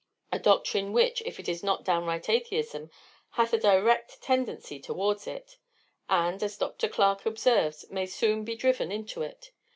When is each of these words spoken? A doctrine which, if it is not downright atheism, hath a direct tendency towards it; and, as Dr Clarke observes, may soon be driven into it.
A 0.31 0.39
doctrine 0.39 0.93
which, 0.93 1.21
if 1.27 1.39
it 1.39 1.47
is 1.47 1.61
not 1.61 1.83
downright 1.85 2.27
atheism, 2.27 2.89
hath 3.33 3.53
a 3.53 3.57
direct 3.59 4.19
tendency 4.19 4.79
towards 4.79 5.27
it; 5.27 5.59
and, 6.09 6.41
as 6.41 6.57
Dr 6.57 6.87
Clarke 6.87 7.27
observes, 7.27 7.85
may 7.91 8.07
soon 8.07 8.43
be 8.43 8.55
driven 8.55 8.91
into 8.91 9.21
it. 9.21 9.51